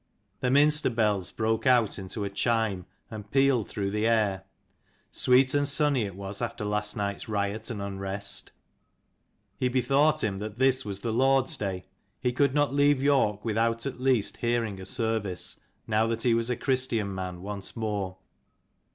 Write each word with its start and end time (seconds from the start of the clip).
The 0.39 0.49
Minster 0.49 0.89
bells 0.89 1.29
broke 1.29 1.67
out 1.67 1.99
into 1.99 2.23
a 2.23 2.29
chime, 2.31 2.87
and 3.11 3.29
pealed 3.29 3.69
through 3.69 3.91
the 3.91 4.07
air. 4.07 4.45
Sweet 5.11 5.53
and 5.53 5.67
sunny 5.67 6.05
it 6.05 6.15
was 6.15 6.41
after 6.41 6.65
last 6.65 6.97
night's 6.97 7.29
riot 7.29 7.69
and 7.69 7.83
unrest. 7.83 8.51
He 9.59 9.69
bethought 9.69 10.23
him 10.23 10.39
that 10.39 10.57
this 10.57 10.83
was 10.83 11.01
the 11.01 11.13
Lord's 11.13 11.55
day; 11.55 11.85
he 12.19 12.33
could 12.33 12.55
not 12.55 12.73
leave 12.73 12.99
York 12.99 13.45
without 13.45 13.85
at 13.85 13.99
least 13.99 14.37
hearing 14.37 14.81
a 14.81 14.85
service, 14.87 15.59
now 15.85 16.07
that 16.07 16.23
he 16.23 16.33
was 16.33 16.49
a 16.49 16.57
Christian 16.57 17.13
man 17.13 17.43
once 17.43 17.75
more. 17.75 18.17